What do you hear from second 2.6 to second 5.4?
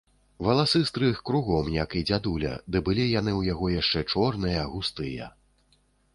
ды былі яны ў яго яшчэ чорныя, густыя.